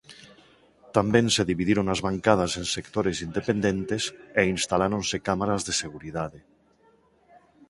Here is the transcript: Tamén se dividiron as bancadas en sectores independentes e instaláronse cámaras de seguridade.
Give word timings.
Tamén 0.95 1.25
se 1.35 1.47
dividiron 1.51 1.85
as 1.93 1.99
bancadas 2.07 2.51
en 2.61 2.65
sectores 2.75 3.17
independentes 3.27 4.03
e 4.39 4.41
instaláronse 4.55 5.17
cámaras 5.27 5.61
de 5.67 5.73
seguridade. 5.83 6.39